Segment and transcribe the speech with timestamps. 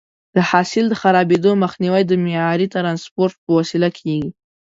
[0.35, 4.29] د حاصل د خرابېدو مخنیوی د معیاري ټرانسپورټ په وسیله کېږي.